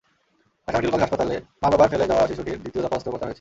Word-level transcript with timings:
Dhaka 0.65 0.77
medical 0.79 0.91
college 0.93 1.03
হাসপাতালে 1.05 1.35
মা-বাবার 1.61 1.89
ফেলে 1.93 2.09
যাওয়া 2.11 2.23
শিশুটির 2.29 2.61
দ্বিতীয় 2.63 2.81
দফা 2.85 2.95
অস্ত্রোপচার 2.97 3.21
হয়েছে। 3.23 3.29